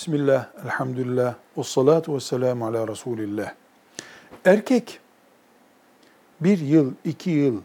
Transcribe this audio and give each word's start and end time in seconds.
Bismillah, 0.00 0.46
elhamdülillah, 0.64 1.34
ve 1.58 1.62
salatu 1.62 2.14
ve 2.14 2.20
selamu 2.20 2.66
ala 2.66 2.88
Resulillah. 2.88 3.52
Erkek 4.44 5.00
bir 6.40 6.58
yıl, 6.58 6.92
iki 7.04 7.30
yıl 7.30 7.62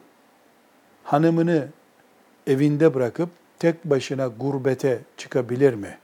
hanımını 1.03 1.67
evinde 2.47 2.93
bırakıp 2.93 3.29
tek 3.59 3.85
başına 3.85 4.27
gurbete 4.27 5.01
çıkabilir 5.17 5.73
mi? 5.73 5.97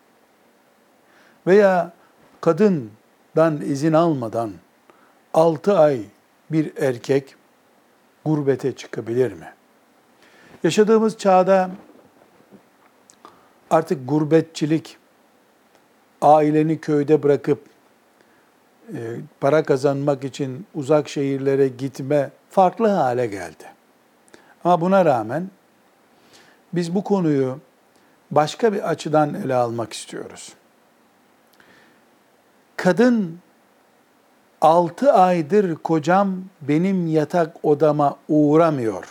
Veya 1.47 1.93
kadından 2.41 3.61
izin 3.65 3.93
almadan 3.93 4.51
altı 5.33 5.77
ay 5.79 6.01
bir 6.51 6.77
erkek 6.77 7.35
gurbete 8.25 8.75
çıkabilir 8.75 9.33
mi? 9.33 9.53
Yaşadığımız 10.63 11.17
çağda 11.17 11.71
artık 13.69 14.09
gurbetçilik, 14.09 14.97
aileni 16.21 16.81
köyde 16.81 17.23
bırakıp 17.23 17.59
e, 18.93 18.99
para 19.39 19.63
kazanmak 19.63 20.23
için 20.23 20.65
uzak 20.75 21.09
şehirlere 21.09 21.67
gitme 21.67 22.29
farklı 22.49 22.87
hale 22.87 23.27
geldi. 23.27 23.63
Ama 24.63 24.81
buna 24.81 25.05
rağmen 25.05 25.49
biz 26.73 26.95
bu 26.95 27.03
konuyu 27.03 27.59
başka 28.31 28.73
bir 28.73 28.89
açıdan 28.89 29.33
ele 29.33 29.55
almak 29.55 29.93
istiyoruz. 29.93 30.53
Kadın 32.75 33.39
6 34.61 35.13
aydır 35.13 35.75
kocam 35.75 36.43
benim 36.61 37.07
yatak 37.07 37.65
odama 37.65 38.17
uğramıyor 38.29 39.05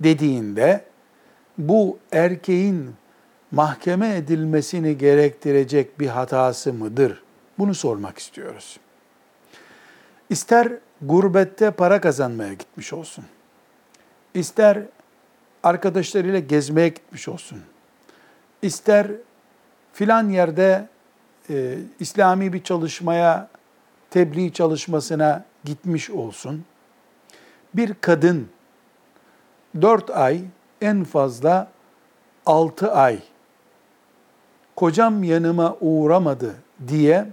dediğinde 0.00 0.84
bu 1.58 1.98
erkeğin 2.12 2.94
mahkeme 3.52 4.16
edilmesini 4.16 4.98
gerektirecek 4.98 6.00
bir 6.00 6.06
hatası 6.06 6.72
mıdır? 6.72 7.22
Bunu 7.58 7.74
sormak 7.74 8.18
istiyoruz. 8.18 8.80
İster 10.30 10.72
gurbette 11.02 11.70
para 11.70 12.00
kazanmaya 12.00 12.52
gitmiş 12.52 12.92
olsun. 12.92 13.24
İster 14.34 14.82
arkadaşlarıyla 15.62 16.38
gezmeye 16.38 16.88
gitmiş 16.88 17.28
olsun. 17.28 17.58
İster 18.62 19.06
filan 19.92 20.28
yerde 20.28 20.88
e, 21.50 21.78
İslami 22.00 22.52
bir 22.52 22.62
çalışmaya, 22.62 23.48
tebliğ 24.10 24.52
çalışmasına 24.52 25.44
gitmiş 25.64 26.10
olsun. 26.10 26.64
Bir 27.74 27.94
kadın 28.00 28.48
dört 29.82 30.10
ay 30.10 30.40
en 30.80 31.04
fazla 31.04 31.70
altı 32.46 32.92
ay 32.92 33.18
kocam 34.78 35.24
yanıma 35.24 35.76
uğramadı 35.80 36.54
diye 36.88 37.26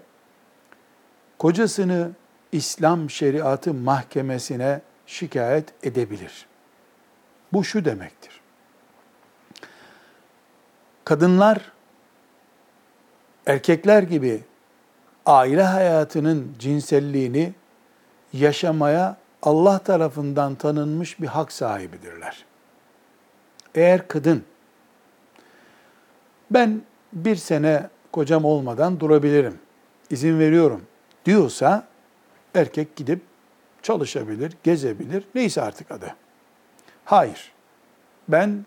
kocasını 1.38 2.12
İslam 2.52 3.10
şeriatı 3.10 3.74
mahkemesine 3.74 4.82
şikayet 5.06 5.74
edebilir. 5.84 6.48
Bu 7.54 7.64
şu 7.64 7.86
demektir. 7.86 8.42
Kadınlar 11.04 11.72
erkekler 13.46 14.04
gibi 14.04 14.44
aile 15.26 15.64
hayatının 15.64 16.56
cinselliğini 16.60 17.54
yaşamaya 18.34 19.18
Allah 19.42 19.80
tarafından 19.80 20.56
tanınmış 20.56 21.22
bir 21.22 21.28
hak 21.28 21.52
sahibidirler. 21.52 22.46
Eğer 23.76 24.08
kadın 24.08 24.44
ben 26.52 26.82
bir 27.16 27.36
sene 27.36 27.90
kocam 28.12 28.46
olmadan 28.46 29.00
durabilirim, 29.00 29.60
izin 30.10 30.40
veriyorum 30.40 30.82
diyorsa 31.26 31.88
erkek 32.56 32.96
gidip 32.96 33.22
çalışabilir, 33.82 34.54
gezebilir, 34.64 35.24
neyse 35.36 35.62
artık 35.62 35.92
adı. 35.92 36.16
Hayır, 37.06 37.52
ben 38.28 38.66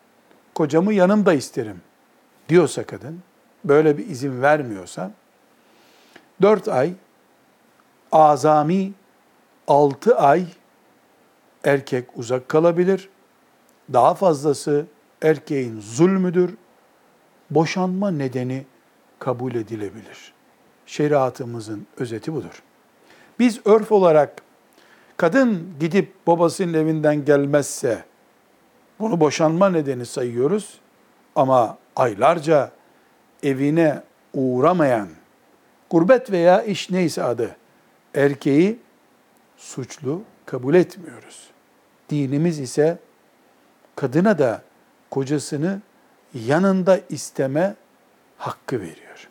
kocamı 0.54 0.94
yanımda 0.94 1.32
isterim 1.32 1.80
diyorsa 2.48 2.84
kadın, 2.84 3.22
böyle 3.64 3.98
bir 3.98 4.06
izin 4.06 4.42
vermiyorsa, 4.42 5.10
dört 6.42 6.68
ay, 6.68 6.92
azami 8.12 8.92
altı 9.68 10.18
ay 10.18 10.46
erkek 11.64 12.04
uzak 12.16 12.48
kalabilir. 12.48 13.08
Daha 13.92 14.14
fazlası 14.14 14.86
erkeğin 15.22 15.80
zulmüdür, 15.80 16.54
boşanma 17.50 18.10
nedeni 18.10 18.64
kabul 19.18 19.54
edilebilir. 19.54 20.32
Şeriatımızın 20.86 21.86
özeti 21.96 22.32
budur. 22.34 22.62
Biz 23.38 23.60
örf 23.64 23.92
olarak 23.92 24.42
kadın 25.16 25.74
gidip 25.80 26.26
babasının 26.26 26.74
evinden 26.74 27.24
gelmezse 27.24 28.04
bunu 28.98 29.20
boşanma 29.20 29.70
nedeni 29.70 30.06
sayıyoruz 30.06 30.78
ama 31.36 31.78
aylarca 31.96 32.70
evine 33.42 34.02
uğramayan 34.34 35.08
gurbet 35.90 36.30
veya 36.30 36.62
iş 36.62 36.90
neyse 36.90 37.22
adı 37.22 37.56
erkeği 38.14 38.78
suçlu 39.56 40.22
kabul 40.46 40.74
etmiyoruz. 40.74 41.50
Dinimiz 42.10 42.58
ise 42.58 42.98
kadına 43.96 44.38
da 44.38 44.62
kocasını 45.10 45.80
yanında 46.46 47.00
isteme 47.08 47.74
hakkı 48.38 48.80
veriyor. 48.80 49.28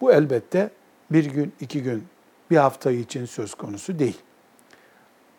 Bu 0.00 0.12
elbette 0.12 0.70
bir 1.10 1.24
gün, 1.24 1.52
iki 1.60 1.82
gün, 1.82 2.06
bir 2.50 2.56
hafta 2.56 2.90
için 2.90 3.26
söz 3.26 3.54
konusu 3.54 3.98
değil. 3.98 4.18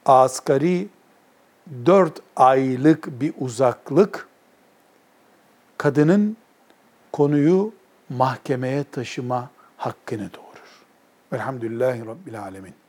Asgari 0.06 0.88
dört 1.86 2.22
aylık 2.36 3.22
bir 3.22 3.34
uzaklık 3.40 4.28
kadının 5.78 6.38
konuyu 7.12 7.74
mahkemeye 8.10 8.84
taşıma 8.84 9.50
hakkını 9.78 10.34
doğurur. 10.34 10.84
Velhamdülillahi 11.34 12.06
Rabbil 12.06 12.42
Alemin. 12.42 12.85